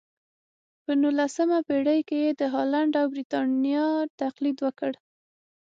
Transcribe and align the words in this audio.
په 0.83 0.91
نولسمه 1.01 1.57
پېړۍ 1.67 1.99
کې 2.07 2.17
یې 2.23 2.31
د 2.39 2.41
هالنډ 2.53 2.93
او 3.01 3.05
برېټانیا 3.13 3.85
تقلید 4.21 4.57
وکړ. 4.65 4.91